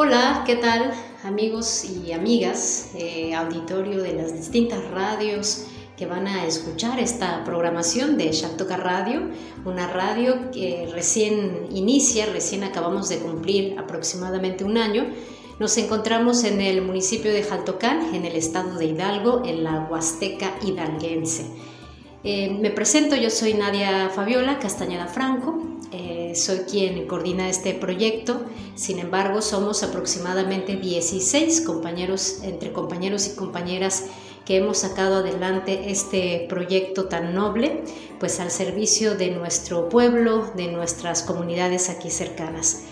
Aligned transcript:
Hola, 0.00 0.44
¿qué 0.46 0.54
tal 0.54 0.92
amigos 1.24 1.84
y 1.84 2.12
amigas, 2.12 2.92
eh, 2.94 3.34
auditorio 3.34 4.00
de 4.00 4.12
las 4.12 4.32
distintas 4.32 4.88
radios 4.92 5.64
que 5.96 6.06
van 6.06 6.28
a 6.28 6.46
escuchar 6.46 7.00
esta 7.00 7.42
programación 7.42 8.16
de 8.16 8.30
Shaltoka 8.30 8.76
Radio, 8.76 9.22
una 9.64 9.88
radio 9.88 10.52
que 10.52 10.88
recién 10.92 11.66
inicia, 11.72 12.26
recién 12.26 12.62
acabamos 12.62 13.08
de 13.08 13.18
cumplir 13.18 13.76
aproximadamente 13.76 14.62
un 14.62 14.78
año. 14.78 15.04
Nos 15.58 15.76
encontramos 15.78 16.44
en 16.44 16.60
el 16.60 16.80
municipio 16.82 17.32
de 17.32 17.42
Jaltocán, 17.42 18.14
en 18.14 18.24
el 18.24 18.36
estado 18.36 18.78
de 18.78 18.84
Hidalgo, 18.84 19.42
en 19.44 19.64
la 19.64 19.88
Huasteca 19.90 20.54
hidalguense. 20.64 21.44
Eh, 22.22 22.56
me 22.60 22.70
presento, 22.70 23.16
yo 23.16 23.30
soy 23.30 23.54
Nadia 23.54 24.10
Fabiola 24.10 24.60
Castañeda 24.60 25.08
Franco, 25.08 25.60
eh, 25.92 26.32
soy 26.34 26.58
quien 26.60 27.06
coordina 27.06 27.48
este 27.48 27.74
proyecto, 27.74 28.42
sin 28.74 28.98
embargo 28.98 29.40
somos 29.42 29.82
aproximadamente 29.82 30.76
16 30.76 31.62
compañeros, 31.62 32.40
entre 32.42 32.72
compañeros 32.72 33.26
y 33.26 33.36
compañeras 33.36 34.04
que 34.44 34.56
hemos 34.56 34.78
sacado 34.78 35.16
adelante 35.16 35.90
este 35.90 36.46
proyecto 36.48 37.04
tan 37.04 37.34
noble, 37.34 37.84
pues 38.18 38.40
al 38.40 38.50
servicio 38.50 39.14
de 39.14 39.30
nuestro 39.30 39.88
pueblo, 39.88 40.50
de 40.56 40.68
nuestras 40.68 41.22
comunidades 41.22 41.90
aquí 41.90 42.10
cercanas. 42.10 42.84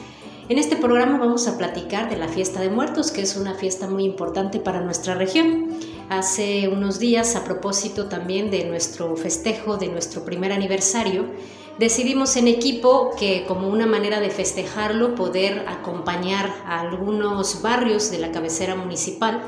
En 0.49 0.59
este 0.59 0.77
programa 0.77 1.19
vamos 1.19 1.49
a 1.49 1.59
platicar 1.59 2.09
de 2.09 2.17
la 2.17 2.29
fiesta 2.29 2.61
de 2.61 2.71
muertos, 2.71 3.11
que 3.11 3.23
es 3.23 3.37
una 3.37 3.55
fiesta 3.55 3.89
muy 3.89 4.05
importante 4.05 4.61
para 4.61 4.81
nuestra 4.81 5.15
región. 5.15 5.71
Hace 6.09 6.69
unos 6.69 7.01
días, 7.01 7.35
a 7.35 7.43
propósito 7.43 8.07
también 8.07 8.51
de 8.53 8.65
nuestro 8.65 9.17
festejo, 9.17 9.77
de 9.77 9.89
nuestro 9.89 10.25
primer 10.25 10.53
aniversario, 10.53 11.25
decidimos 11.79 12.37
en 12.37 12.49
equipo 12.49 13.13
que 13.19 13.45
como 13.47 13.69
una 13.69 13.87
manera 13.87 14.21
de 14.21 14.31
festejarlo, 14.31 15.15
poder 15.15 15.65
acompañar 15.69 16.55
a 16.67 16.81
algunos 16.81 17.63
barrios 17.63 18.11
de 18.11 18.19
la 18.19 18.33
cabecera 18.33 18.75
municipal 18.75 19.43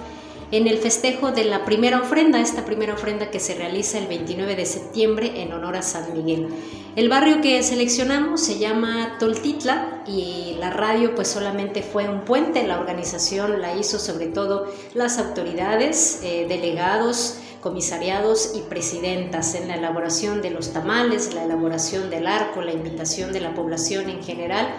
en 0.50 0.66
el 0.66 0.78
festejo 0.78 1.30
de 1.30 1.44
la 1.44 1.64
primera 1.64 2.00
ofrenda, 2.00 2.40
esta 2.40 2.64
primera 2.64 2.94
ofrenda 2.94 3.30
que 3.30 3.38
se 3.38 3.54
realiza 3.54 3.98
el 3.98 4.06
29 4.06 4.56
de 4.56 4.64
septiembre 4.64 5.42
en 5.42 5.52
honor 5.52 5.76
a 5.76 5.82
San 5.82 6.12
Miguel. 6.14 6.48
El 6.96 7.10
barrio 7.10 7.42
que 7.42 7.62
seleccionamos 7.62 8.40
se 8.40 8.58
llama 8.58 9.16
Toltitla 9.18 10.02
y 10.06 10.56
la 10.58 10.70
radio 10.70 11.14
pues 11.14 11.28
solamente 11.28 11.82
fue 11.82 12.08
un 12.08 12.22
puente, 12.22 12.66
la 12.66 12.80
organización 12.80 13.60
la 13.60 13.76
hizo 13.76 13.98
sobre 13.98 14.26
todo 14.26 14.66
las 14.94 15.18
autoridades, 15.18 16.20
eh, 16.22 16.46
delegados, 16.48 17.38
comisariados 17.60 18.52
y 18.54 18.60
presidentas 18.62 19.54
en 19.54 19.68
la 19.68 19.76
elaboración 19.76 20.42
de 20.42 20.50
los 20.50 20.72
tamales, 20.72 21.34
la 21.34 21.44
elaboración 21.44 22.10
del 22.10 22.26
arco, 22.26 22.62
la 22.62 22.72
invitación 22.72 23.32
de 23.32 23.40
la 23.40 23.54
población 23.54 24.08
en 24.08 24.22
general 24.22 24.74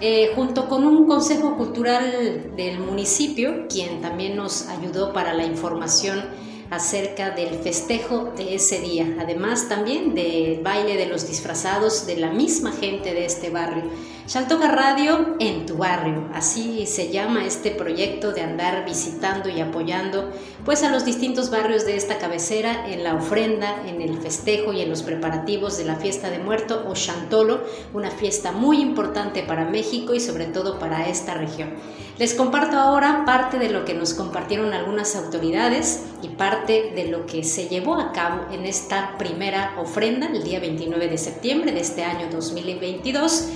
eh, 0.00 0.32
junto 0.34 0.68
con 0.68 0.84
un 0.84 1.06
consejo 1.06 1.56
cultural 1.56 2.54
del 2.54 2.80
municipio, 2.80 3.66
quien 3.66 4.02
también 4.02 4.36
nos 4.36 4.68
ayudó 4.68 5.14
para 5.14 5.32
la 5.32 5.46
información 5.46 6.22
acerca 6.70 7.30
del 7.30 7.58
festejo 7.60 8.32
de 8.36 8.54
ese 8.54 8.80
día, 8.80 9.16
además 9.20 9.68
también 9.68 10.14
del 10.14 10.60
baile 10.62 10.96
de 10.96 11.06
los 11.06 11.28
disfrazados 11.28 12.06
de 12.06 12.16
la 12.16 12.30
misma 12.30 12.72
gente 12.72 13.14
de 13.14 13.24
este 13.24 13.50
barrio. 13.50 13.84
Shaltoga 14.26 14.66
Radio 14.66 15.36
en 15.38 15.66
tu 15.66 15.76
barrio, 15.76 16.28
así 16.34 16.84
se 16.86 17.12
llama 17.12 17.44
este 17.44 17.70
proyecto 17.70 18.32
de 18.32 18.40
andar 18.40 18.84
visitando 18.84 19.48
y 19.48 19.60
apoyando 19.60 20.32
pues 20.64 20.82
a 20.82 20.90
los 20.90 21.04
distintos 21.04 21.48
barrios 21.48 21.86
de 21.86 21.96
esta 21.96 22.18
cabecera 22.18 22.90
en 22.90 23.04
la 23.04 23.14
ofrenda, 23.14 23.86
en 23.86 24.02
el 24.02 24.18
festejo 24.18 24.72
y 24.72 24.80
en 24.80 24.90
los 24.90 25.04
preparativos 25.04 25.78
de 25.78 25.84
la 25.84 25.94
fiesta 25.94 26.28
de 26.28 26.40
muerto 26.40 26.86
o 26.88 26.94
Chantolo, 26.94 27.60
una 27.94 28.10
fiesta 28.10 28.50
muy 28.50 28.80
importante 28.80 29.44
para 29.44 29.64
México 29.64 30.12
y 30.12 30.18
sobre 30.18 30.46
todo 30.46 30.80
para 30.80 31.08
esta 31.08 31.34
región. 31.34 31.74
Les 32.18 32.34
comparto 32.34 32.78
ahora 32.78 33.24
parte 33.26 33.58
de 33.58 33.68
lo 33.68 33.84
que 33.84 33.94
nos 33.94 34.14
compartieron 34.14 34.72
algunas 34.72 35.14
autoridades 35.14 36.06
y 36.22 36.28
parte 36.28 36.55
de 36.64 37.08
lo 37.10 37.26
que 37.26 37.44
se 37.44 37.68
llevó 37.68 37.94
a 37.96 38.12
cabo 38.12 38.46
en 38.50 38.64
esta 38.64 39.16
primera 39.18 39.74
ofrenda 39.78 40.26
el 40.26 40.42
día 40.42 40.58
29 40.58 41.08
de 41.08 41.18
septiembre 41.18 41.70
de 41.70 41.80
este 41.80 42.02
año 42.02 42.28
2022 42.30 43.48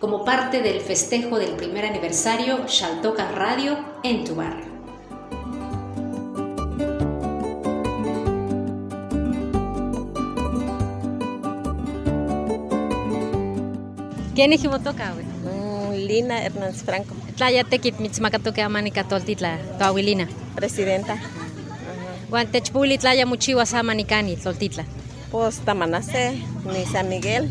como 0.00 0.24
parte 0.24 0.62
del 0.62 0.80
festejo 0.80 1.38
del 1.38 1.52
primer 1.52 1.84
aniversario 1.84 2.66
Shaltoka 2.66 3.30
Radio 3.30 3.78
en 4.02 4.24
tu 4.24 4.34
barrio. 4.34 4.64
¿Quién 14.34 14.52
es 14.52 14.62
toca, 14.62 15.12
güey? 15.12 15.26
Mm, 15.26 16.06
Lina 16.06 16.42
Hernández 16.42 16.82
Franco. 16.82 17.14
Tlaya 17.36 17.64
tekit 17.64 17.98
mitzmakatoke 17.98 18.62
amanika 18.62 19.04
toltitla, 19.04 19.58
tu 19.78 19.84
abuelina. 19.84 20.26
Presidenta. 20.54 21.18
Juan 22.30 22.46
techpuli 22.46 22.98
tlaya 22.98 23.26
muchiwa 23.26 23.66
samanikani 23.66 24.36
toltitla. 24.36 24.84
Pues 25.30 25.60
tamanase, 25.64 26.38
ni 26.72 26.84
San 26.86 27.08
Miguel. 27.08 27.48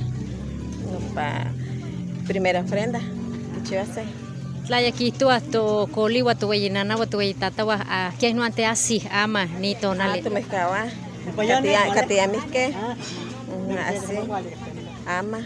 No 0.91 0.99
pa 1.15 1.47
primera 2.27 2.59
ofrenda 2.59 2.99
hace. 3.63 4.03
Tlaya 4.67 4.91
kitu 4.91 5.27
to 5.51 5.87
koliwa 5.93 6.35
tu 6.35 6.47
nanawa 6.71 7.05
tu 7.05 7.17
wey 7.17 7.33
tatawa 7.33 7.79
a 7.89 8.11
que 8.19 8.33
no 8.33 8.43
ante 8.43 8.65
así 8.65 9.01
ama 9.11 9.45
ni 9.45 9.75
tonale. 9.75 10.19
Ah, 10.19 10.23
tu 10.23 10.29
mezcaba. 10.29 10.89
Katia 11.35 11.93
katia 11.93 12.27
miske. 12.27 12.73
Así. 13.89 14.17
Ama. 15.07 15.39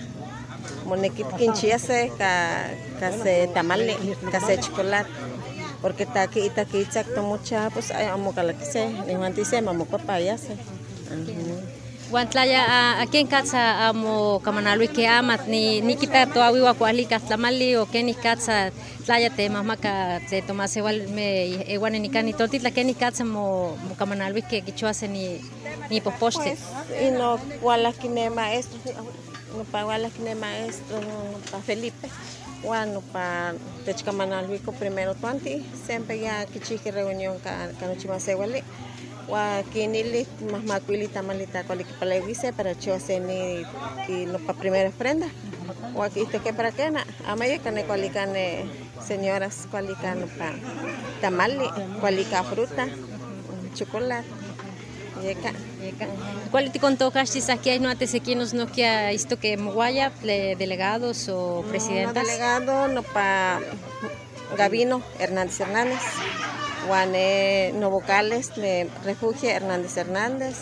Monekit 0.85 1.27
kinchiase 1.37 2.11
ka 2.17 2.65
kase 2.99 3.47
tamale, 3.53 3.95
kase 4.31 4.57
chocolate. 4.57 5.09
Porque 5.81 6.03
está 6.03 6.23
aquí, 6.23 6.41
está 6.41 6.61
aquí, 6.61 6.79
exacto, 6.79 7.23
mucha, 7.23 7.69
pues, 7.69 7.91
amo 7.91 8.33
calakise, 8.33 8.89
ni 9.07 9.15
mantice, 9.15 9.61
mamo 9.61 9.85
papayase. 9.85 10.57
Guantlaya, 12.11 13.01
¿a 13.01 13.05
quién 13.05 13.27
casa 13.27 13.87
amo 13.87 14.41
camanalui 14.43 14.87
que 14.87 15.07
amat 15.07 15.45
ni 15.45 15.81
ni 15.81 15.95
kita 15.95 16.25
to 16.25 16.41
awi 16.41 16.59
wa 16.59 16.73
kuali 16.73 17.05
katlamali 17.05 17.75
o 17.75 17.85
que 17.85 18.01
ni 18.01 18.15
casa 18.15 18.71
tlaya 19.05 19.29
te 19.29 19.47
mamá 19.47 19.77
ka 19.77 20.19
te 20.27 20.41
tomas 20.41 20.75
igual 20.75 21.07
me 21.09 21.45
igual 21.69 21.93
ni 22.01 22.09
cani 22.09 22.33
totitla 22.33 22.71
que 22.71 22.83
ni 22.83 22.95
casa 22.95 23.23
mo 23.25 23.77
mo 23.87 23.93
camanalui 23.95 24.41
que 24.41 24.63
kichuase 24.63 25.07
ni 25.07 25.39
ni 25.91 26.01
posposte. 26.01 26.57
Y 26.99 27.11
no 27.11 27.37
kuala 27.61 27.93
kine 27.93 28.31
maestro, 28.31 28.79
no 29.55 29.63
pa 29.71 29.83
kuala 29.83 30.09
kine 30.09 30.33
maestro, 30.33 30.97
no 31.01 31.37
pa 31.51 31.59
Felipe. 31.61 32.09
Bueno, 32.63 33.01
para 33.13 33.53
techcamanalui 33.85 34.59
ko 34.59 34.73
primero 34.73 35.15
tuanti, 35.15 35.65
siempre 35.87 36.19
ya 36.19 36.45
kichiki 36.45 36.91
reunión 36.91 37.39
ka 37.39 37.71
kanuchimase 37.79 38.35
wali 38.35 38.63
wa 39.29 39.63
kinili 39.71 40.27
mas 40.51 40.63
makuili 40.63 41.07
tamalita 41.07 41.63
kuali 41.63 41.83
kipalewise 41.83 42.51
para 42.51 42.75
chose 42.75 43.19
ni 43.19 43.63
y 44.09 44.25
no 44.25 44.39
pa 44.39 44.53
primera 44.53 44.89
ofrenda. 44.89 45.27
Wa 45.95 46.09
que 46.09 46.53
para 46.53 46.71
qué 46.71 46.91
na 46.91 47.05
amaya 47.27 47.59
kane 47.59 47.83
kuali 47.85 48.09
kane 48.09 48.65
señoras 49.07 49.67
kuali 49.71 49.95
kane 49.95 50.25
pa 50.37 50.51
tamali 51.21 51.65
kuali 52.01 52.25
ka 52.25 52.43
fruta 52.43 52.87
chocolate 53.73 54.27
Yeka. 55.21 55.53
¿Cuál 56.51 56.71
te 56.71 56.79
contó 56.79 57.11
Casti 57.11 57.39
aquí 57.51 57.69
hay 57.69 57.79
no 57.79 57.89
antes 57.89 58.15
aquí 58.15 58.35
nos 58.35 58.53
no 58.53 58.67
que 58.67 59.11
esto 59.11 59.39
que 59.39 59.57
Muguaya 59.57 60.11
delegados 60.23 61.29
o 61.29 61.63
presidentas? 61.69 62.23
No, 62.23 62.29
delegado 62.29 62.87
no 62.87 63.03
pa 63.03 63.59
Gavino 64.57 65.01
Hernández 65.19 65.59
Hernández. 65.59 66.01
Juané 66.87 67.71
no 67.75 67.89
vocales 67.89 68.55
de 68.55 68.89
Refugio 69.03 69.49
Hernández 69.49 69.95
Hernández, 69.97 70.57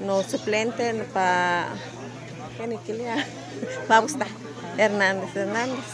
no 0.00 0.22
suplente 0.22 0.92
para 1.14 1.68
Fausta 3.88 4.26
Hernández 4.76 5.34
Hernández. 5.34 5.84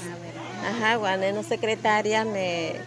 Ajá, 0.66 0.96
Juané 0.96 1.32
no 1.32 1.42
secretaria 1.42 2.24
de 2.24 2.80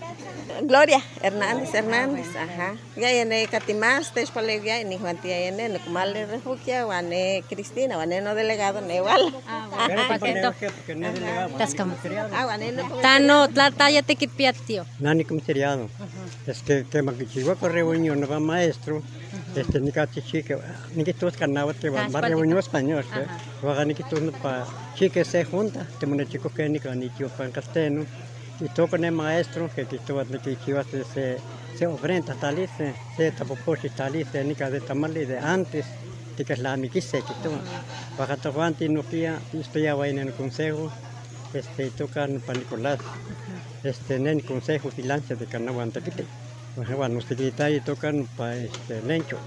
Gloria 0.63 1.01
Hernández 1.21 1.73
Hernández, 1.73 2.27
ajá. 2.35 2.75
Ya 2.95 3.11
yene 3.11 3.47
Catimás, 3.47 4.13
Tespale, 4.13 4.61
ya 4.63 4.83
ni 4.83 4.97
Juan 4.97 5.17
Tía 5.17 5.39
yene, 5.39 5.69
no 5.69 5.79
como 5.79 5.99
le 6.05 6.25
refugio, 6.25 6.85
Juané 6.85 7.43
Cristina, 7.49 7.95
Juané 7.95 8.21
no 8.21 8.35
delegado, 8.35 8.81
ne 8.81 8.97
igual. 8.97 9.33
Ah, 9.47 9.67
bueno, 9.87 10.01
porque 10.07 10.95
no 10.95 11.07
es 11.07 11.13
delegado. 11.13 11.51
Ah, 12.33 12.43
Juané 12.43 12.71
no. 12.71 12.83
Tano, 13.01 13.47
tlata 13.49 13.89
ya 13.89 14.01
te 14.01 14.15
kipiat, 14.15 14.55
tío. 14.55 14.85
Nani 14.99 15.25
comisariado. 15.25 15.89
Es 16.47 16.61
que 16.61 16.85
que 16.85 17.01
maquichigua 17.01 17.55
con 17.55 17.71
reunión 17.71 18.19
no 18.19 18.27
va 18.27 18.39
maestro. 18.39 19.01
Este 19.55 19.79
ni 19.79 19.91
cachi 19.91 20.21
chique, 20.21 20.57
ni 20.95 21.03
que 21.03 21.13
todos 21.13 21.35
canaba 21.37 21.73
te 21.73 21.89
va 21.89 22.07
va 22.07 22.21
reunión 22.21 22.59
español, 22.59 23.05
que 23.13 23.65
va 23.65 23.85
ni 23.85 23.93
que 23.93 24.03
todos 24.03 24.21
no 24.21 24.31
pa 24.31 24.65
chique 24.95 25.23
se 25.25 25.43
junta, 25.45 25.85
te 25.99 26.05
mone 26.05 26.25
chico 26.27 26.49
que 26.49 26.67
ni 26.69 26.79
can 26.79 26.99
ni 26.99 27.09
chico 27.15 27.29
pan 27.29 27.51
castellano. 27.51 28.05
Y 28.59 28.69
todo 28.69 28.87
con 28.87 29.03
el 29.03 29.11
maestro 29.11 29.69
que 29.73 29.85
todo 29.85 30.25
que 30.25 30.57
se 30.91 31.03
se 31.03 31.37
se 31.77 31.87
ofrenda 31.87 32.33
tal 32.35 32.59
y 32.59 32.67
se 33.17 33.31
tapopochi 33.31 33.89
tal 33.89 34.15
y 34.15 34.23
se 34.23 34.43
ni 34.43 34.55
que 34.55 34.65
de 34.69 34.79
tamale 34.79 35.25
de 35.25 35.37
antes 35.39 35.85
que 36.43 36.53
es 36.53 36.59
la 36.59 36.75
mi 36.75 36.89
que 36.89 37.01
todo. 37.01 37.59
Baja 38.17 38.37
antes 38.65 38.89
no 38.89 39.03
pía, 39.03 39.39
estoy 39.53 39.87
ahí 39.87 40.11
en 40.11 40.19
el 40.19 40.33
consejo. 40.33 40.91
este, 41.53 41.89
toca 41.91 42.27
para 42.45 42.59
Nicolás, 42.59 42.99
este, 43.83 44.19
nen 44.19 44.41
consejo 44.41 44.91
filanza 44.91 45.35
de 45.35 45.45
Canahuantaquite. 45.45 46.25
Bueno, 46.75 47.07
nos 47.07 47.25
y 47.31 47.79
tocan 47.79 48.27
para 48.35 48.57
este, 48.57 49.01
Lencho, 49.03 49.37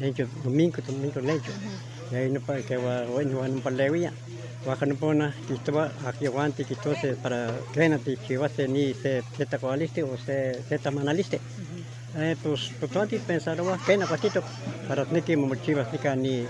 Lencho, 0.00 0.26
domingo, 0.42 0.78
domingo 0.84 1.20
Lencho. 1.20 1.52
Y 2.10 2.14
ahí 2.16 2.30
no 2.30 2.40
para 2.40 2.60
que 2.62 2.76
va, 2.76 3.04
bueno, 3.04 3.38
van 3.38 3.60
para 3.60 3.76
Levia. 3.76 4.12
Baja 4.66 4.86
no 4.86 4.94
pone, 4.94 5.32
que 5.46 5.54
estaba 5.54 5.92
aquí 6.06 6.26
aguante, 6.26 6.64
que 6.64 6.74
todo 6.74 6.94
para 7.22 7.52
que 7.72 7.88
no 7.88 7.98
te 7.98 8.16
chivase 8.16 8.66
ni 8.66 8.94
se 8.94 9.22
zeta 9.36 9.58
coaliste 9.58 10.02
o 10.02 10.16
se 10.16 10.62
zeta 10.68 10.90
manaliste. 10.90 11.40
Eh, 12.16 12.36
pues, 12.42 12.70
pues 12.78 12.96
antes 12.96 13.20
pensaron, 13.22 13.66
que 13.84 13.96
no, 13.96 14.06
patito, 14.06 14.42
para 14.88 15.04
tener 15.04 15.22
que 15.22 15.36
mochivas 15.36 15.88
ni 16.16 16.46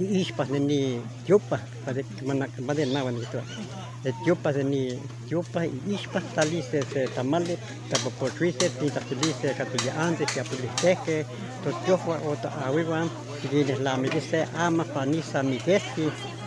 ispas 0.00 0.48
ni 0.50 1.00
yupa, 1.26 1.60
para 1.84 2.02
que 2.02 2.24
mandan 2.24 2.92
nada 2.92 3.12
ni 3.12 3.20
Etiopas 4.04 4.56
ni 4.56 4.92
Etiopas 5.24 5.66
y 5.66 5.94
ispas 5.94 6.22
talise 6.34 6.82
se 6.82 7.08
tamale 7.08 7.58
tapopochuise 7.90 8.70
tintatilise 8.70 9.54
catilla 9.58 9.92
antes 10.06 10.28
ya 10.34 10.44
pulisteje 10.44 11.26
to 11.64 11.70
tiofa 11.84 12.14
o 12.28 12.36
ta 12.36 12.48
awiwan 12.66 13.10
tienes 13.50 13.80
la 13.80 13.96
me 13.96 14.08
dice 14.08 14.46
ama 14.56 14.84
panisa 14.84 15.42
migesti 15.42 16.04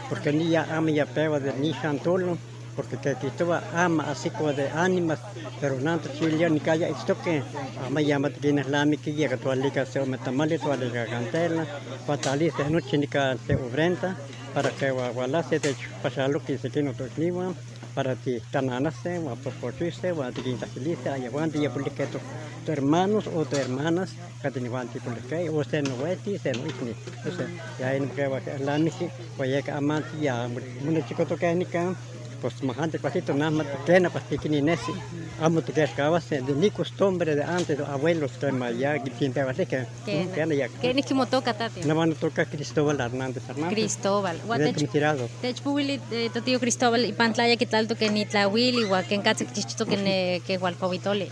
porque 0.09 0.31
ni 0.31 0.49
ya 0.51 0.65
ama 0.77 0.91
ya 0.91 1.05
peba 1.05 1.39
de 1.39 1.51
ni 1.59 1.73
chantolo 1.73 2.37
porque 2.75 2.97
que 2.97 3.15
Cristóbal 3.15 3.61
ama 3.75 4.05
así 4.09 4.29
como 4.29 4.53
de 4.53 4.69
ánimas, 4.69 5.19
pero 5.59 5.75
no 5.81 5.99
Chile 6.17 6.49
ni 6.49 6.61
calla 6.61 6.87
esto 6.87 7.15
que 7.21 7.43
ama 7.85 8.01
llama 8.01 8.29
tienes 8.29 8.67
la 8.69 8.85
mi 8.85 8.97
que 8.97 9.11
tu 9.37 9.53
liga 9.53 9.85
se 9.85 9.99
me 10.05 10.17
tamale 10.17 10.57
tu 10.57 10.71
liga 10.73 11.05
cantela, 11.05 11.65
fatalice 12.07 12.63
no 12.69 12.79
chinica 12.79 13.35
se 13.45 13.55
obrenta 13.55 14.15
para 14.53 14.71
que 14.73 14.91
wala 14.91 15.43
se 15.43 15.59
te 15.59 15.75
pasa 16.01 16.27
lo 16.27 16.41
que 16.43 16.57
se 16.57 16.69
tiene 16.69 16.89
otro 16.91 17.07
clima 17.09 17.55
para 17.93 18.15
ti 18.15 18.39
tananase 18.49 19.19
wa 19.19 19.35
proportuiste 19.37 20.11
wa 20.13 20.31
ti 20.33 20.41
quinta 20.43 20.67
felice 20.67 21.09
ay 21.09 21.25
aguante 21.25 21.59
ya 21.59 21.69
por 21.71 21.83
que 21.83 22.07
tus 22.07 22.23
hermanos 22.65 23.27
o 23.27 23.45
tus 23.47 23.59
hermanas 23.59 24.19
que 24.41 24.51
tienen 24.51 24.71
guante 24.71 25.01
por 25.01 25.25
que 25.25 25.49
o 25.49 25.63
se 25.63 25.81
no 25.81 25.97
veti 25.97 26.37
se 26.39 26.53
no 26.55 26.65
itni 26.67 26.93
o 27.23 27.31
sea 27.31 27.49
ya 27.77 27.95
en 27.95 28.11
que 28.11 28.27
va 28.27 28.41
la 28.59 28.77
ni 28.79 28.91
que 28.91 29.13
vaya 29.37 29.61
que 29.63 29.71
amante 29.71 30.17
ya 30.19 30.47
mun 30.49 31.03
chico 31.03 31.25
to 31.25 31.37
que 31.37 31.55
ni 31.55 31.67
kan 31.67 31.97
pues 32.41 32.63
majante 32.63 32.97
pasito 32.99 33.33
nada 33.33 33.51
más 33.51 33.67
pequeña 33.67 34.09
pasti 34.09 34.37
kini 34.37 34.61
nesi 34.61 34.93
amo 35.39 35.61
te 35.61 35.71
que 35.73 35.83
acabase 35.83 36.41
de 36.41 36.53
ni 36.53 36.71
costumbre 36.71 37.35
de 37.35 37.43
antes 37.43 37.77
de 37.77 37.85
abuelos 37.85 38.31
que 38.39 38.49
ya 38.79 38.97
que 39.03 39.11
siempre 39.11 39.43
va 39.43 39.53
que 39.53 39.85
que 40.05 40.57
ya 40.57 40.67
que 40.67 40.93
ni 40.93 41.03
como 41.03 41.27
toca 41.27 41.53
tati 41.53 41.81
no 41.83 41.93
van 41.95 42.11
a 42.11 42.15
tocar 42.15 42.47
Cristóbal 42.47 42.99
Hernández 42.99 43.43
Hernández. 43.47 43.75
Cristóbal. 43.75 44.37
De 44.57 44.73
tirado 44.87 45.29
de 45.41 45.49
hecho 45.49 45.63
publi 45.63 45.99
tu 46.33 46.41
tío 46.41 46.59
Cristóbal 46.59 47.05
y 47.05 47.13
pantlaya 47.13 47.55
que 47.57 47.67
tal 47.67 47.87
que 47.87 48.09
ni 48.09 48.25
tlahuil 48.25 48.75
igual 48.85 49.05
que 49.05 49.15
en 49.15 49.21
katse 49.21 49.45
chichito 49.45 49.85
que 49.85 50.41
que 50.45 50.53
igual 50.53 50.75
povitole 50.75 51.29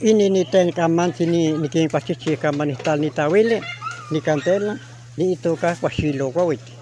y 0.00 0.14
ni 0.14 0.44
ten 0.44 0.72
kamanti 0.72 1.26
ni 1.26 1.52
ni 1.52 1.68
que 1.68 1.88
pachichi 1.88 2.36
kamanista 2.36 2.96
ni 2.96 3.10
tawile 3.10 3.62
ni 4.10 4.20
cantela 4.20 4.78
ni 5.16 5.36
toca 5.36 5.74
kwashilo 5.76 6.30
kwawiti 6.30 6.77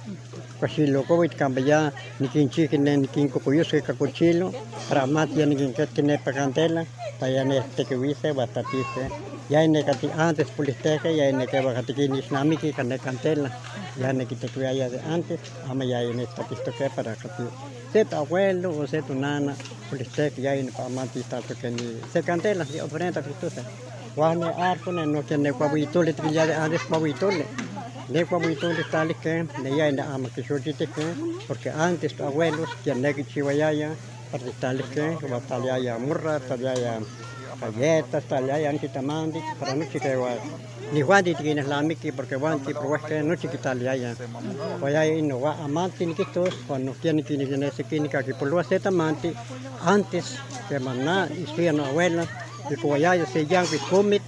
Βασιλοκόβιτ 0.60 1.32
καμπιά, 1.36 1.92
νικήν 2.18 2.48
τσίχινε, 2.48 2.96
νικήν 2.96 3.30
κοκουγιούσε, 3.30 3.80
κακοτσίλο, 3.80 4.52
ραμάτια 4.90 5.46
νικήν 5.46 5.72
κέτκινε, 5.72 6.12
επαγαντέλα, 6.12 6.84
τα 7.18 7.28
γιάνε 7.28 7.64
τεκουίσε, 7.76 8.32
βαστατήσε. 8.32 9.10
Για 9.48 9.62
είναι 9.62 9.82
κάτι 9.82 10.10
άντες 10.16 10.46
που 10.56 10.62
για 11.14 11.28
είναι 11.28 11.44
και 11.44 11.60
βαγατική 11.60 12.08
νησνάμικη, 12.08 12.72
κανέ 12.72 12.96
καντέλα. 13.04 13.50
Για 13.96 14.10
είναι 14.10 14.22
και 14.22 14.34
τεκουιά 14.34 14.70
για 14.70 14.88
δε 14.88 14.96
άμα 15.70 15.84
για 15.84 16.00
είναι 16.00 16.26
στα 16.32 16.42
πιστοκέ 16.42 16.90
παρακατή. 16.94 17.42
Σε 17.92 18.04
το 18.04 18.16
αγουέλο, 18.16 18.84
σε 18.88 19.02
τον 19.06 19.24
άνα, 19.24 19.56
που 19.90 19.96
για 20.36 20.54
είναι 20.54 20.70
παμάτι 20.76 21.22
στα 21.22 21.40
τοκενή. 21.48 21.92
Σε 22.12 22.20
καντέλα, 22.20 22.66
ο 22.84 22.86
βρέντα 22.92 23.20
πιστούσε. 23.20 23.64
Βάνε 24.14 24.54
άρφωνε, 24.70 25.00
ενώ 25.00 25.22
και 25.22 25.36
νεκουαβουητούλε, 25.36 26.12
τριλιάδε 26.12 26.54
άντες. 26.64 26.80
Buitole 28.08 28.14
trilya 28.14 28.14
de 28.14 28.14
antes 28.14 28.24
kwa 28.24 28.24
buitole 28.24 28.24
ne 28.24 28.24
kwa 28.24 28.38
muito 28.38 28.68
de 28.68 28.84
tal 28.84 29.14
que 29.20 29.46
ya 29.76 29.88
ina 29.88 30.14
ama 30.14 30.28
que 30.28 30.42
que 30.42 31.14
porque 31.46 31.70
antes 31.70 32.12
tus 32.14 32.26
abuelos 32.26 32.68
ya 32.84 32.94
ne 32.94 33.14
que 33.14 33.24
chihuayaya 33.24 33.90
para 34.30 34.44
tal 34.60 34.82
que 34.90 35.16
va 35.26 35.40
tal 35.40 35.82
ya 35.82 35.98
murra 35.98 36.40
tal 36.40 36.60
ya 36.60 37.00
galletas 37.60 38.24
tal 38.28 38.46
ya 38.46 38.68
antitamandi 38.70 39.40
para 39.58 39.74
no 39.74 39.84
chique 39.86 40.16
wa 40.16 40.30
ni 40.92 41.02
guanti 41.02 41.34
tiene 41.34 41.62
la 41.62 41.82
miki 41.82 42.12
porque 42.12 42.36
guanti 42.36 42.72
pero 42.72 42.96
es 42.96 43.02
que 43.02 43.22
no 43.22 43.34
ya 43.34 44.14
vaya 44.80 45.06
y 45.06 45.22
no 45.22 45.40
va 45.40 45.52
amante 45.64 46.06
ni 46.06 46.14
que 46.14 46.24
todos 46.26 46.54
cuando 46.66 46.92
tiene 46.92 47.22
que 47.22 47.36
ni 47.36 47.64
ese 47.64 47.84
química 47.84 48.22
que 48.22 48.34
por 48.34 48.48
lo 48.48 48.58
hace 48.58 48.78
tamante 48.78 49.32
antes 49.84 50.36
que 50.68 50.78
maná 50.78 51.28
y 51.30 51.46
su 51.46 51.82
abuela 51.82 52.24
y 52.70 52.74
como 52.76 52.96
ya 52.96 53.26
se 53.26 53.46
llama 53.46 53.68
comit 53.90 54.22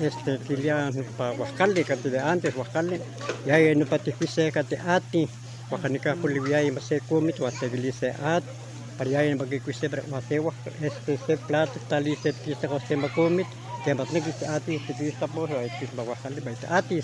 este 0.00 0.38
kilia 0.46 0.90
pa 1.16 1.32
wakali 1.32 1.84
kati 1.84 2.10
de 2.10 2.18
antes 2.20 2.54
wakali 2.56 3.00
ya 3.44 3.58
ya 3.58 3.74
no 3.74 3.86
pati 3.86 4.12
pise 4.12 4.50
kati 4.52 4.76
ati 4.76 5.28
wakanika 5.70 6.16
kulibia 6.16 6.62
y 6.62 6.70
mase 6.70 7.00
kumit 7.00 7.40
wa 7.40 7.52
te 7.52 7.68
bilise 7.68 8.10
at 8.18 8.44
para 8.96 9.10
ya 9.10 9.24
en 9.24 9.38
bagi 9.38 9.60
kuise 9.60 9.88
ber 9.88 10.04
mase 10.08 10.38
wa 10.40 10.52
este 10.80 11.16
se 11.18 11.36
plato 11.36 11.80
tali 11.88 12.16
se 12.16 12.32
kisa 12.32 12.68
ko 12.68 12.78
se 12.80 12.96
makumit 12.96 13.48
que 13.84 13.94
matne 13.94 14.22
ki 14.22 14.32
ati 14.46 14.80
te 14.80 14.94
pista 14.94 15.28
por 15.28 15.50
es 15.52 15.92
ba 15.96 16.02
wakali 16.04 16.40
ba 16.40 16.52
ati 16.78 17.00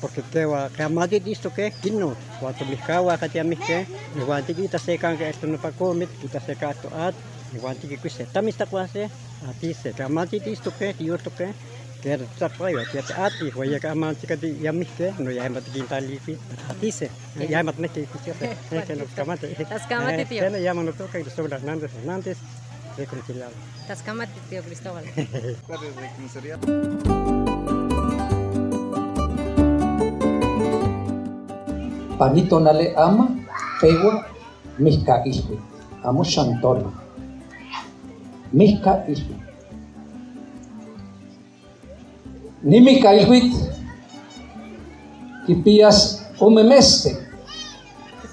porque 0.00 0.22
te 0.22 0.46
wa 0.46 0.70
que 0.70 0.82
amadi 0.82 1.20
disto 1.20 1.50
que 1.52 1.72
kino 1.82 2.16
wa 2.40 2.52
to 2.54 2.64
miskawa 2.66 3.18
kati 3.18 3.38
amiske 3.40 3.88
ni 4.14 4.22
wa 4.24 4.42
ti 4.42 4.54
kita 4.54 4.78
se 4.78 4.98
kan 4.98 5.16
que 5.18 5.28
esto 5.30 5.46
no 5.46 5.58
pa 5.58 5.72
kumit 5.72 6.10
kita 6.20 6.40
se 6.40 6.54
ka 6.56 6.74
to 6.74 6.88
at 6.90 7.16
ni 7.52 7.58
wa 7.60 7.74
ti 7.74 7.88
ki 7.88 7.98
kuise 8.02 8.26
tamista 8.32 8.66
kwase 8.66 9.10
ati 9.48 9.74
se 9.74 9.92
que 9.94 10.02
amadi 10.02 10.40
disto 10.40 10.70
que 10.78 10.94
yo 10.98 11.18
to 11.18 11.30
que 11.30 11.48
To 12.04 12.10
kay 21.08 21.24
Cristóbal. 23.08 25.00
Panito 32.14 32.62
nale 32.62 32.94
ama, 32.94 33.26
pewa, 33.80 34.22
mihka 34.78 35.24
ispi, 35.26 35.58
amo 36.04 36.22
shantoro. 36.22 36.92
Mihka 38.52 39.02
ispi. 39.10 39.34
Nimi 42.64 43.00
kailhuit 43.00 43.52
kipias 45.46 46.24
umemeste 46.40 47.16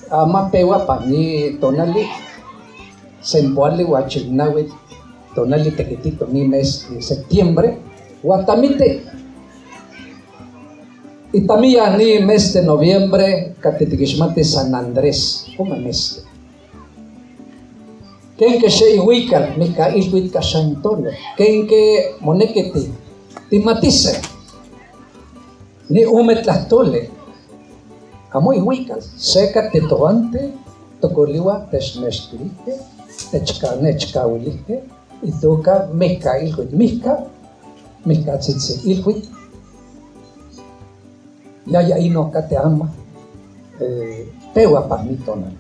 ama 0.10 0.50
pewa 0.50 0.80
pani 0.88 1.58
tonali. 1.60 2.08
Sempoali 3.22 3.84
huachignawit 3.84 4.72
tonali 5.36 5.72
tequitito 5.72 6.26
ni 6.32 6.48
mes 6.48 6.88
de 6.90 7.02
septiembre. 7.02 7.78
Guatamite 8.24 9.02
y 11.34 11.42
también 11.48 11.98
ni 11.98 12.20
mes 12.20 12.54
de 12.54 12.62
noviembre 12.62 13.56
catetiquishmate 13.62 14.44
San 14.44 14.76
Andrés 14.76 15.48
umemeste 15.58 16.22
ken 18.38 18.60
que 18.60 18.70
se 18.70 18.96
ihuical 18.96 19.56
mika 19.58 19.96
ihuit 19.96 20.32
kasantolo 20.32 21.10
ken 21.38 21.68
que 21.68 22.16
moneketi 22.20 22.92
Τιματίσε. 23.50 24.20
Ναι, 25.88 26.06
ούμε 26.06 26.36
τα 26.36 26.66
τόλε. 26.70 27.08
Αμό 28.30 28.50
η 28.54 28.60
γουίκας. 28.60 29.10
Σέκα 29.16 29.70
τε 29.70 29.80
το 29.80 30.06
άντε, 30.06 30.52
το 31.00 31.10
κολλίουα 31.10 31.68
τε 31.70 31.80
σμεστρίχε, 31.80 32.74
τε 33.32 33.40
τσκα 33.40 33.76
νε 33.76 33.82
ναι, 33.82 33.94
τσκα 33.94 34.26
ουλίχε, 34.26 34.82
η 35.22 35.34
δούκα 35.42 35.90
μίχα 35.94 36.42
ήλχουι. 36.42 36.68
Μίχα, 36.72 37.28
μίχα 38.04 38.38
τσίτσε 38.38 38.80
ήλχουι. 38.84 39.24
Για 41.66 41.82
για 41.82 41.98
ίνο 41.98 42.30
κάτε 42.32 42.62
άμα, 42.64 42.94
ε, 43.80 43.86
πέου 44.54 44.78
απαρνίτωνα. 44.78 45.52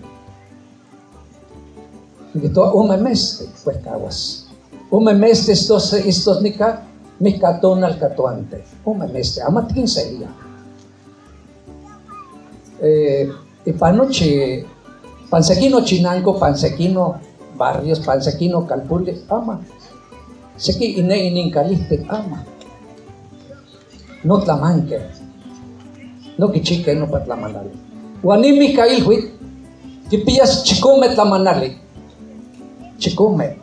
Γιατί 2.33 2.59
ούμε 2.75 3.01
μέστε, 3.01 3.43
που 3.63 3.69
έκαβασαι. 3.69 4.37
Ούμε 4.89 5.13
μέστε 5.13 5.53
στο 6.11 6.39
νικά, 6.41 6.85
mihkaton 7.21 7.83
al 7.83 7.95
katuante 8.01 8.63
ume 8.85 9.07
meste 9.13 9.41
amatkin 9.41 9.87
seria 9.87 10.29
eh, 12.81 13.29
y 13.65 13.71
panoche 13.73 14.65
pansequino 15.29 15.81
chinanco 15.85 16.39
pansequino 16.39 17.21
barrios 17.57 17.99
pansequino 17.99 18.65
calpule 18.65 19.21
ama. 19.29 19.61
Seki 20.57 20.99
ine 20.99 21.27
inincaliste 21.27 22.05
ama. 22.09 22.43
No 24.23 24.37
tlamanque. 24.41 24.99
No 26.37 26.51
kichique 26.51 26.95
no 26.95 27.07
patlamanali 27.07 27.69
wanimi 28.23 28.73
kailhuit 28.73 29.33
kipiyas 30.09 30.63
chikome 30.63 31.09
tlamanali 31.09 31.77
Chicume. 32.97 33.61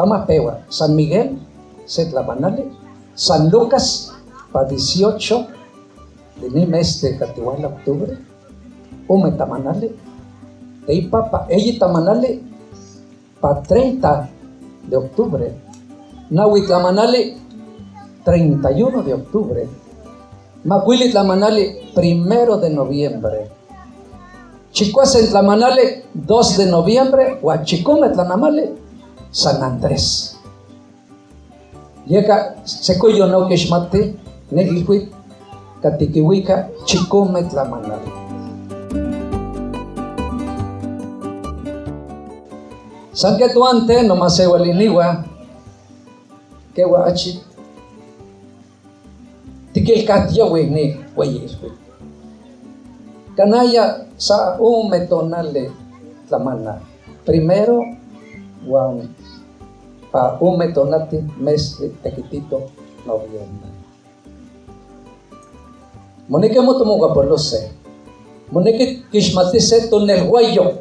Amapewa, 0.00 0.60
San 0.68 0.94
Miguel, 0.94 1.38
Setlamanale, 1.86 2.70
San 3.14 3.50
Lucas, 3.50 4.12
para 4.52 4.68
18 4.68 5.46
de 6.40 6.66
mes 6.66 7.00
de 7.02 7.18
Catihuala, 7.18 7.68
octubre, 7.68 8.18
Ume 9.08 9.32
Tamanale, 9.32 9.94
de 10.86 11.08
Papa, 11.10 11.46
ella 11.48 11.78
Tamanale, 11.78 12.40
para 13.40 13.62
30 13.62 14.30
de 14.88 14.96
octubre, 14.96 15.52
Nahuitlamanale, 16.30 17.36
31 18.24 19.02
de 19.02 19.14
octubre, 19.14 19.68
Macuilitlamanale, 20.64 21.90
primero 21.94 22.58
de 22.58 22.70
noviembre, 22.70 23.50
Chicuasentlamanale, 24.72 26.04
2 26.14 26.56
de 26.58 26.66
noviembre, 26.66 27.38
Huachicumetlanamale, 27.42 28.74
San 29.30 29.62
Andrés. 29.62 30.36
Llega 32.06 32.56
secoyo 32.64 33.26
no 33.26 33.46
kishmate, 33.46 34.16
negilhuit, 34.50 35.12
katikiwika, 35.82 36.68
chicumetlamanale. 36.84 38.10
San 43.12 43.36
Ketuante, 43.36 44.02
nomás 44.02 44.36
se 44.36 44.46
waliniwa, 44.46 45.24
que 46.74 46.84
guachi, 46.84 47.42
tikil 49.72 50.06
katyawi 50.06 50.66
ni 50.66 50.96
wayiswi. 51.16 51.70
Canalla 53.36 54.06
sa 54.16 54.56
un 54.58 54.90
metonale 54.90 55.70
tlamana. 56.28 56.80
Primero, 57.24 57.84
Juan, 58.66 59.08
pa 60.12 60.36
un 60.40 60.58
metonati 60.58 61.22
mes 61.38 61.78
de 61.78 61.88
tequitito 62.02 62.68
noviembre. 63.06 63.70
Monique 66.28 66.60
mo 66.60 66.78
tumuga 66.78 67.14
por 67.14 67.26
lo 67.26 67.38
sé. 67.38 67.72
Monique 68.50 69.02
kishmati 69.10 69.60
se 69.60 69.88
tonel 69.88 70.26
guayo. 70.28 70.78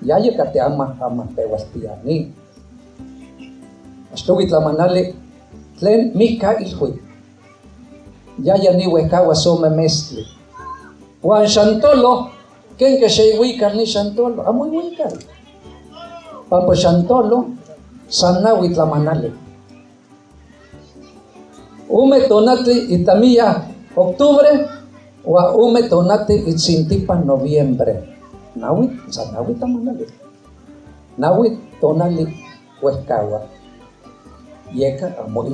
Ya 0.00 0.18
yo 0.18 0.36
kate 0.36 0.60
ama 0.60 0.96
ama 1.00 1.28
pewastiani. 1.34 2.32
Astuwit 4.14 4.50
lamanale 4.50 5.14
tlen 5.78 6.12
mika 6.14 6.60
ilhui. 6.60 7.00
Ya 8.38 8.56
ya 8.56 8.72
ni 8.72 8.86
wekawa 8.86 9.34
some 9.34 9.68
mesli. 9.70 10.24
Juan 11.22 11.46
Shantolo, 11.48 12.30
ken 12.78 13.00
que 13.00 13.10
se 13.10 13.36
wikar 13.38 13.74
ni 13.74 13.84
Shantolo, 13.84 14.46
amo 14.46 14.64
wikar. 14.70 15.12
Papa 16.48 16.72
Shantolo, 16.72 17.52
sana 18.08 18.54
witlamanale. 18.56 19.32
Ume 21.88 22.20
tonati 22.28 22.88
itamia 22.88 23.68
octubre, 23.96 24.64
wa 25.24 25.52
ume 25.56 25.88
tonati 25.88 26.34
itsintipa 26.48 27.20
noviembre. 27.20 28.16
Nawit, 28.56 29.12
sa 29.12 29.28
nawit 29.32 29.60
tamanale. 29.60 30.08
Nawit 31.20 31.80
tonali 31.80 32.24
huescawa. 32.80 33.44
Yeka 34.72 35.20
amo. 35.20 35.44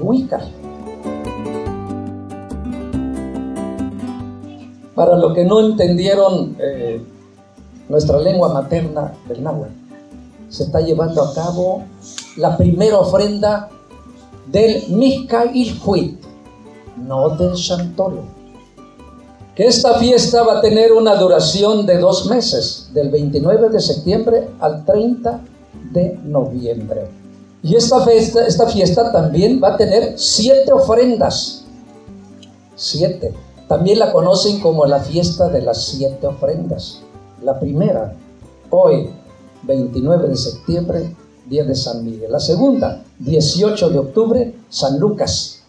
Para 4.94 5.18
los 5.18 5.34
que 5.34 5.44
no 5.44 5.58
entendieron 5.58 6.54
eh, 6.60 7.02
nuestra 7.88 8.18
lengua 8.20 8.54
materna 8.54 9.12
del 9.26 9.42
náhuatl, 9.42 9.83
se 10.54 10.62
está 10.62 10.80
llevando 10.80 11.20
a 11.20 11.34
cabo 11.34 11.82
la 12.36 12.56
primera 12.56 13.00
ofrenda 13.00 13.68
del 14.46 14.84
Mizcailhuit, 14.88 16.22
no 16.96 17.30
del 17.30 17.54
Chantolo. 17.54 18.22
Que 19.56 19.66
esta 19.66 19.98
fiesta 19.98 20.44
va 20.44 20.58
a 20.58 20.60
tener 20.60 20.92
una 20.92 21.16
duración 21.16 21.86
de 21.86 21.98
dos 21.98 22.26
meses, 22.26 22.88
del 22.94 23.10
29 23.10 23.68
de 23.70 23.80
septiembre 23.80 24.48
al 24.60 24.84
30 24.84 25.40
de 25.90 26.20
noviembre. 26.22 27.08
Y 27.60 27.74
esta 27.74 28.04
fiesta, 28.04 28.46
esta 28.46 28.68
fiesta 28.68 29.10
también 29.10 29.60
va 29.60 29.74
a 29.74 29.76
tener 29.76 30.14
siete 30.16 30.72
ofrendas. 30.72 31.64
Siete. 32.76 33.34
También 33.66 33.98
la 33.98 34.12
conocen 34.12 34.60
como 34.60 34.86
la 34.86 35.00
fiesta 35.00 35.48
de 35.48 35.62
las 35.62 35.82
siete 35.82 36.28
ofrendas. 36.28 37.00
La 37.42 37.58
primera, 37.58 38.14
hoy, 38.70 39.10
29 39.66 40.28
de 40.28 40.36
septiembre, 40.36 41.16
día 41.46 41.64
de 41.64 41.74
San 41.74 42.04
Miguel. 42.04 42.30
La 42.30 42.40
segunda, 42.40 43.02
18 43.18 43.90
de 43.90 43.98
octubre, 43.98 44.54
San 44.68 44.98
Lucas. 44.98 45.62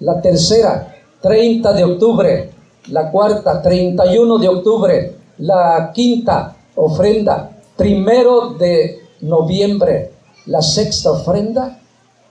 La 0.00 0.20
tercera, 0.20 0.94
30 1.20 1.72
de 1.72 1.84
octubre. 1.84 2.50
La 2.88 3.10
cuarta, 3.10 3.60
31 3.60 4.38
de 4.38 4.48
octubre. 4.48 5.16
La 5.38 5.90
quinta 5.94 6.56
ofrenda, 6.74 7.58
primero 7.76 8.54
de 8.54 9.00
noviembre. 9.20 10.12
La 10.46 10.62
sexta 10.62 11.12
ofrenda, 11.12 11.80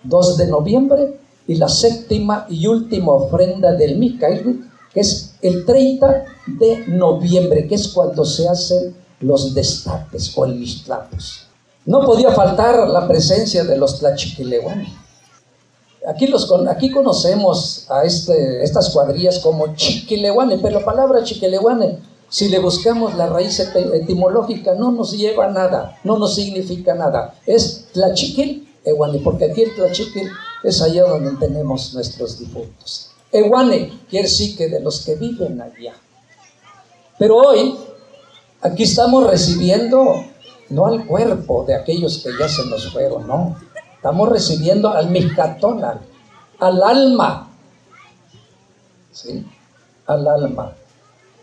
2 0.04 0.38
de 0.38 0.48
noviembre 0.48 1.20
y 1.48 1.56
la 1.56 1.68
séptima 1.68 2.46
y 2.50 2.68
última 2.68 3.14
ofrenda 3.14 3.74
del 3.74 3.98
Micael, 3.98 4.66
que 4.94 5.00
es 5.00 5.36
el 5.42 5.66
30 5.66 6.26
de 6.46 6.86
noviembre, 6.88 7.68
que 7.68 7.76
es 7.76 7.88
cuando 7.90 8.26
se 8.26 8.48
hacen 8.48 8.96
los 9.20 9.54
destapes 9.54 10.32
o 10.36 10.46
el 10.46 10.56
mistlapes. 10.56 11.48
No 11.86 12.06
podía 12.06 12.32
faltar 12.32 12.88
la 12.88 13.08
presencia 13.08 13.64
de 13.64 13.78
los 13.78 14.00
tlachiquilehuanes. 14.00 14.90
Aquí, 16.08 16.28
los, 16.28 16.50
aquí 16.70 16.92
conocemos 16.92 17.86
a 17.90 18.04
este, 18.04 18.64
estas 18.64 18.90
cuadrillas 18.90 19.40
como 19.40 19.76
chiquilehuane, 19.76 20.58
pero 20.60 20.80
la 20.80 20.86
palabra 20.86 21.24
chiquilehuane, 21.24 22.00
si 22.30 22.48
le 22.48 22.60
buscamos 22.60 23.16
la 23.16 23.28
raíz 23.28 23.60
etimológica, 23.60 24.76
no 24.76 24.92
nos 24.92 25.12
lleva 25.12 25.50
nada, 25.50 25.98
no 26.04 26.18
nos 26.18 26.36
significa 26.36 26.94
nada. 26.96 27.36
Es 27.46 27.88
tlachiquil 27.92 28.70
ehuane, 28.86 29.20
porque 29.20 29.46
aquí 29.46 29.64
el 29.64 29.76
tlachiquil 29.76 30.30
es 30.64 30.82
allá 30.82 31.04
donde 31.04 31.32
tenemos 31.38 31.94
nuestros 31.94 32.40
difuntos. 32.40 33.10
Ehuane 33.32 34.00
quiere 34.10 34.28
decir 34.28 34.58
que 34.58 34.68
de 34.68 34.80
los 34.80 35.06
que 35.06 35.16
viven 35.16 35.62
allá. 35.62 35.94
Pero 37.18 37.38
hoy, 37.38 37.76
aquí 38.62 38.84
estamos 38.84 39.30
recibiendo 39.30 40.26
no 40.70 40.86
al 40.86 41.06
cuerpo 41.06 41.66
de 41.66 41.76
aquellos 41.76 42.20
que 42.20 42.30
ya 42.38 42.48
se 42.48 42.66
nos 42.68 42.92
fueron, 42.92 43.28
no. 43.28 43.58
Estamos 43.96 44.30
recibiendo 44.30 44.90
al 44.90 45.10
Mizcatón, 45.10 45.84
al, 45.84 46.00
al 46.60 46.84
alma. 46.84 47.52
¿Sí? 49.12 49.46
Al 50.06 50.28
alma. 50.28 50.74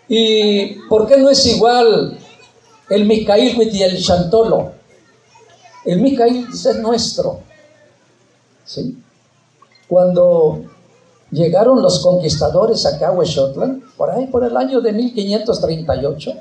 ¿Y 0.08 0.74
por 0.88 1.06
qué 1.06 1.18
no 1.18 1.28
es 1.28 1.44
igual 1.46 2.18
el 2.88 3.04
Micail 3.04 3.60
y 3.72 3.82
el 3.82 4.02
Chantolo? 4.02 4.72
El 5.84 6.00
Micail 6.00 6.46
es 6.52 6.76
nuestro. 6.76 7.40
¿Sí? 8.64 8.98
Cuando 9.88 10.62
llegaron 11.30 11.82
los 11.82 12.00
conquistadores 12.00 12.86
a 12.86 13.12
Huexotlan, 13.12 13.82
por 13.96 14.10
ahí 14.10 14.26
por 14.26 14.44
el 14.44 14.56
año 14.56 14.80
de 14.80 14.92
1538, 14.92 16.32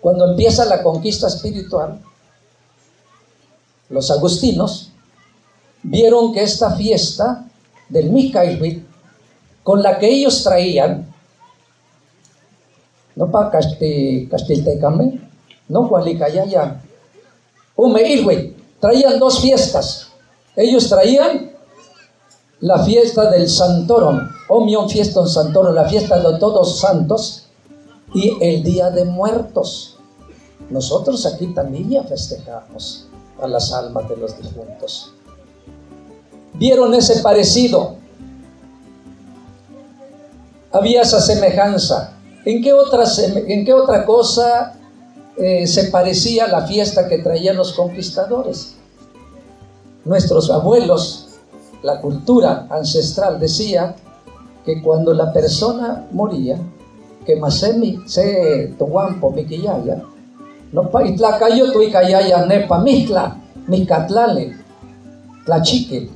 cuando 0.00 0.30
empieza 0.30 0.64
la 0.64 0.82
conquista 0.82 1.26
espiritual, 1.26 2.00
los 3.88 4.10
agustinos 4.10 4.92
vieron 5.82 6.32
que 6.32 6.42
esta 6.42 6.72
fiesta 6.72 7.46
del 7.88 8.10
Micailhuit, 8.10 8.86
con 9.62 9.82
la 9.82 9.98
que 9.98 10.08
ellos 10.08 10.42
traían, 10.42 11.12
no 13.16 13.30
para 13.30 13.50
Castiltecame, 13.50 15.20
no 15.68 15.80
Hualicayaya, 15.80 16.82
Umeilhuit, 17.76 18.56
traían 18.80 19.18
dos 19.18 19.40
fiestas. 19.40 20.08
Ellos 20.56 20.88
traían 20.88 21.52
la 22.60 22.84
fiesta 22.84 23.30
del 23.30 23.48
Santorum, 23.48 24.18
Omion 24.48 24.88
Fiesta 24.88 25.20
en 25.20 25.28
Santorum, 25.28 25.74
la 25.74 25.88
fiesta 25.88 26.18
de 26.18 26.38
todos 26.38 26.80
santos, 26.80 27.47
y 28.14 28.36
el 28.40 28.62
Día 28.62 28.90
de 28.90 29.04
Muertos. 29.04 29.98
Nosotros 30.70 31.24
aquí 31.26 31.48
también 31.48 31.88
ya 31.90 32.02
festejamos 32.04 33.06
a 33.40 33.46
las 33.46 33.72
almas 33.72 34.08
de 34.08 34.16
los 34.16 34.36
difuntos. 34.36 35.12
¿Vieron 36.54 36.94
ese 36.94 37.20
parecido? 37.22 37.96
Había 40.72 41.02
esa 41.02 41.20
semejanza. 41.20 42.14
¿En 42.44 42.62
qué 42.62 42.72
otra, 42.72 43.04
en 43.24 43.64
qué 43.64 43.72
otra 43.72 44.04
cosa 44.04 44.74
eh, 45.36 45.66
se 45.66 45.84
parecía 45.84 46.48
la 46.48 46.66
fiesta 46.66 47.08
que 47.08 47.18
traían 47.18 47.56
los 47.56 47.72
conquistadores? 47.72 48.74
Nuestros 50.04 50.50
abuelos, 50.50 51.28
la 51.82 52.00
cultura 52.00 52.66
ancestral 52.70 53.38
decía 53.38 53.94
que 54.64 54.82
cuando 54.82 55.12
la 55.14 55.32
persona 55.32 56.06
moría, 56.12 56.58
Masemi 57.36 58.00
se 58.06 58.74
Toguampo 58.78 59.30
Miquillaya, 59.30 60.02
No 60.72 60.90
pa 60.92 61.00
itlacayo 61.00 61.72
tu 61.72 61.80
ikayaya 61.80 62.44
nepa 62.44 62.78
mihla, 62.78 63.40
micatlale, 63.68 64.52
tlachique. 65.44 66.10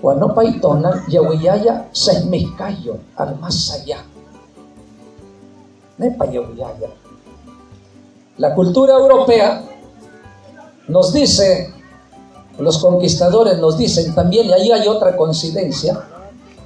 Cuando 0.00 0.32
pa 0.32 0.44
itona 0.44 1.04
yawiyaya 1.08 1.88
sehmihcayo, 1.92 2.96
al 3.16 3.36
más 3.40 3.72
allá. 3.72 4.00
Nepa 5.98 6.24
yawiyaya. 6.24 6.88
La 8.38 8.54
cultura 8.54 8.94
europea 8.94 9.62
nos 10.88 11.12
dice, 11.12 11.72
los 12.58 12.78
conquistadores 12.78 13.58
nos 13.58 13.76
dicen 13.76 14.14
también, 14.14 14.48
y 14.48 14.52
ahí 14.52 14.72
hay 14.72 14.88
otra 14.88 15.16
coincidencia, 15.16 16.00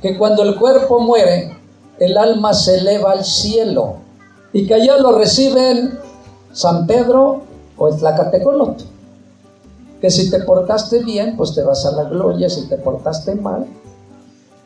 que 0.00 0.16
cuando 0.16 0.45
el 0.45 0.54
cuerpo 0.54 1.00
muere, 1.00 1.58
el 1.99 2.17
alma 2.17 2.55
se 2.55 2.78
eleva 2.78 3.12
al 3.12 3.25
cielo 3.25 3.97
y 4.52 4.67
que 4.67 4.75
allá 4.75 4.99
lo 4.99 5.12
reciben 5.12 5.99
San 6.52 6.87
Pedro 6.87 7.43
o 7.76 7.88
el 7.88 7.97
Tlacatecolot. 7.97 8.85
Que 10.00 10.11
si 10.11 10.31
te 10.31 10.40
portaste 10.40 11.02
bien, 11.02 11.37
pues 11.37 11.55
te 11.55 11.62
vas 11.62 11.85
a 11.85 11.93
la 11.93 12.05
gloria, 12.05 12.49
si 12.49 12.69
te 12.69 12.76
portaste 12.76 13.35
mal, 13.35 13.67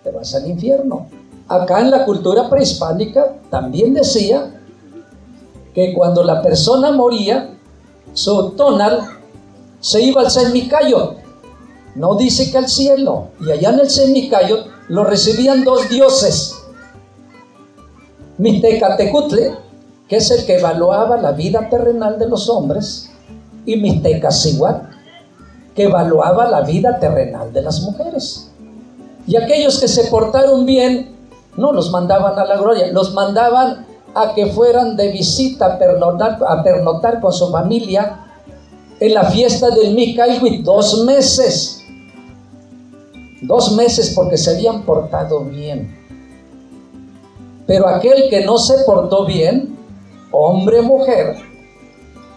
te 0.04 0.10
vas 0.10 0.34
al 0.34 0.46
infierno. 0.46 1.06
Acá 1.48 1.80
en 1.80 1.90
la 1.90 2.04
cultura 2.04 2.48
prehispánica 2.48 3.34
también 3.50 3.94
decía 3.94 4.54
que 5.74 5.94
cuando 5.94 6.22
la 6.22 6.42
persona 6.42 6.92
moría, 6.92 7.50
su 8.12 8.50
tonal 8.50 9.08
se 9.80 10.02
iba 10.02 10.20
al 10.20 10.30
semicayo. 10.30 11.14
No 11.94 12.14
dice 12.14 12.50
que 12.50 12.58
al 12.58 12.68
cielo. 12.68 13.28
Y 13.40 13.50
allá 13.50 13.70
en 13.70 13.80
el 13.80 13.90
semicayo 13.90 14.64
lo 14.88 15.04
recibían 15.04 15.64
dos 15.64 15.88
dioses. 15.88 16.61
Mixtecatecutle, 18.42 19.52
que 20.08 20.16
es 20.16 20.30
el 20.32 20.44
que 20.44 20.56
evaluaba 20.56 21.16
la 21.16 21.30
vida 21.30 21.68
terrenal 21.70 22.18
de 22.18 22.28
los 22.28 22.48
hombres, 22.48 23.10
y 23.64 23.76
Mixtecacihuat, 23.76 24.82
que 25.76 25.84
evaluaba 25.84 26.50
la 26.50 26.62
vida 26.62 26.98
terrenal 26.98 27.52
de 27.52 27.62
las 27.62 27.80
mujeres. 27.82 28.50
Y 29.28 29.36
aquellos 29.36 29.78
que 29.78 29.86
se 29.86 30.10
portaron 30.10 30.66
bien, 30.66 31.16
no 31.56 31.72
los 31.72 31.92
mandaban 31.92 32.36
a 32.36 32.44
la 32.44 32.56
gloria, 32.56 32.88
los 32.92 33.14
mandaban 33.14 33.86
a 34.14 34.34
que 34.34 34.46
fueran 34.46 34.96
de 34.96 35.12
visita 35.12 35.66
a 35.66 35.78
pernotar, 35.78 36.38
a 36.46 36.62
pernotar 36.64 37.20
con 37.20 37.32
su 37.32 37.48
familia 37.50 38.26
en 38.98 39.14
la 39.14 39.24
fiesta 39.24 39.70
del 39.70 39.94
Micailhuit 39.94 40.64
dos 40.64 41.04
meses. 41.04 41.80
Dos 43.42 43.72
meses 43.72 44.12
porque 44.14 44.36
se 44.36 44.50
habían 44.50 44.82
portado 44.82 45.44
bien. 45.44 46.01
Pero 47.72 47.88
aquel 47.88 48.28
que 48.28 48.44
no 48.44 48.58
se 48.58 48.84
portó 48.84 49.24
bien, 49.24 49.78
hombre 50.30 50.80
o 50.80 50.82
mujer, 50.82 51.36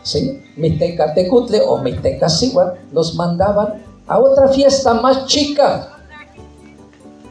¿sí? 0.01 0.41
Miteca 0.55 1.13
Tecutle 1.13 1.59
o 1.59 1.77
Miteca 1.79 2.29
Sigua, 2.29 2.75
los 2.93 3.15
mandaban 3.15 3.83
a 4.07 4.17
otra 4.17 4.47
fiesta 4.47 4.93
más 4.93 5.25
chica 5.25 5.89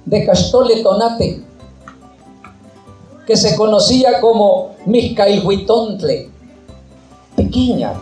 de 0.04 0.26
Castole 0.26 0.82
Tonate, 0.82 1.44
que 3.26 3.38
se 3.38 3.56
conocía 3.56 4.20
como 4.20 4.76
Mizcailhuitontle, 4.84 6.28
pequeña. 7.34 7.94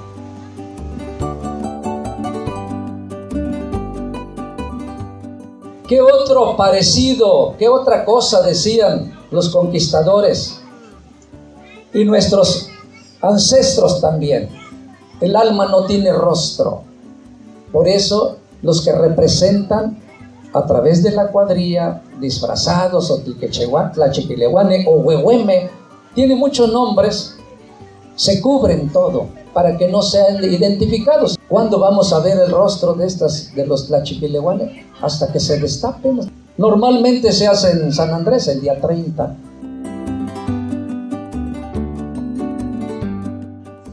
¿Qué 5.87 6.03
otro 6.03 6.57
parecido, 6.57 7.55
qué 7.57 7.69
otra 7.69 8.05
cosa 8.05 8.43
decían 8.43 9.22
los 9.33 9.49
conquistadores 9.51 10.61
y 11.93 12.05
nuestros 12.05 12.69
ancestros 13.21 14.01
también? 14.01 14.49
El 15.21 15.35
alma 15.35 15.67
no 15.67 15.87
tiene 15.87 16.13
rostro. 16.13 16.83
Por 17.73 17.89
eso 17.89 18.37
los 18.63 18.85
que 18.85 18.93
representan 18.93 19.99
a 20.53 20.67
través 20.67 21.03
de 21.03 21.13
la 21.13 21.29
cuadrilla, 21.29 22.03
disfrazados 22.21 23.11
o 23.11 23.19
tiquechehuatla, 23.19 24.11
chipilehuane 24.11 24.85
o 24.87 24.97
huehueme, 24.97 25.71
tiene 26.15 26.37
muchos 26.37 26.71
nombres, 26.71 27.37
se 28.15 28.41
cubren 28.41 28.93
todo 28.93 29.29
para 29.55 29.77
que 29.77 29.89
no 29.89 30.03
sean 30.03 30.43
identificados. 30.45 31.39
¿Cuándo 31.49 31.79
vamos 31.79 32.13
a 32.13 32.21
ver 32.21 32.39
el 32.39 32.51
rostro 32.51 32.95
de 32.95 33.07
estas 33.07 33.55
de 33.55 33.67
los 33.67 33.87
tlachipilehuane? 33.87 34.87
Hasta 35.01 35.33
que 35.33 35.41
se 35.41 35.59
destapen. 35.59 36.31
Normalmente 36.59 37.33
se 37.33 37.47
hace 37.47 37.71
en 37.73 37.93
San 37.93 38.11
Andrés 38.11 38.47
el 38.49 38.61
día 38.61 38.81
30 38.81 39.37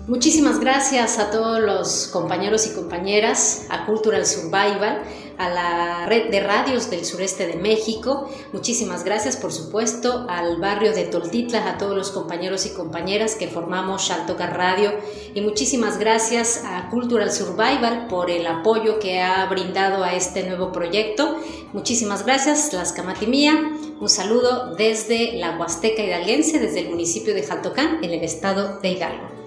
Muchísimas 0.10 0.60
gracias 0.60 1.18
a 1.18 1.32
todos 1.32 1.62
los 1.62 2.08
compañeros 2.08 2.68
y 2.68 2.74
compañeras, 2.74 3.68
a 3.70 3.86
Cultural 3.86 4.26
Survival, 4.26 5.04
a 5.40 5.50
la 5.50 6.06
red 6.06 6.30
de 6.30 6.42
radios 6.42 6.90
del 6.90 7.06
sureste 7.06 7.48
de 7.48 7.56
México. 7.56 8.30
Muchísimas 8.52 9.04
gracias, 9.04 9.38
por 9.38 9.54
supuesto, 9.54 10.28
al 10.30 10.58
barrio 10.58 10.94
de 10.94 11.06
Toltitla, 11.06 11.68
a 11.68 11.78
todos 11.78 11.96
los 11.96 12.12
compañeros 12.12 12.66
y 12.66 12.74
compañeras 12.74 13.36
que 13.36 13.48
formamos 13.48 14.04
Shaltoca 14.04 14.48
Radio. 14.48 14.92
Y 15.34 15.42
muchísimas 15.42 15.98
gracias 15.98 16.64
a 16.66 16.90
Cultural 16.90 17.32
Survival 17.32 18.08
por 18.08 18.30
el 18.30 18.46
apoyo 18.46 19.00
que 19.00 19.22
ha 19.22 19.46
brindado 19.46 20.04
a 20.04 20.14
este 20.14 20.44
nuevo 20.44 20.74
proyecto. 20.74 21.38
Muchísimas 21.72 22.26
gracias, 22.26 22.74
Las 22.74 22.92
Camatimía. 22.92 23.72
Un 24.00 24.10
saludo 24.10 24.76
desde 24.76 25.34
la 25.34 25.58
Huasteca 25.58 26.04
Hidalguense, 26.04 26.60
desde 26.60 26.82
el 26.82 26.90
municipio 26.90 27.34
de 27.34 27.44
Jaltocán, 27.44 28.04
en 28.04 28.12
el 28.12 28.24
estado 28.24 28.80
de 28.82 28.92
Hidalgo. 28.92 29.39